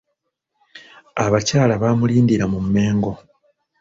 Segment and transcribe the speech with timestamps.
[1.25, 3.11] Abakyala baamulindira mu Mmengo.